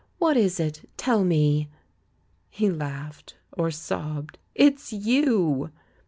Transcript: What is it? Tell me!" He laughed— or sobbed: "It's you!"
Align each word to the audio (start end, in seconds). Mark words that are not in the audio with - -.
What 0.17 0.35
is 0.35 0.59
it? 0.59 0.89
Tell 0.97 1.23
me!" 1.23 1.69
He 2.49 2.71
laughed— 2.71 3.35
or 3.55 3.69
sobbed: 3.69 4.39
"It's 4.55 4.91
you!" 4.91 5.69